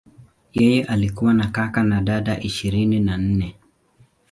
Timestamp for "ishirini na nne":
2.39-3.55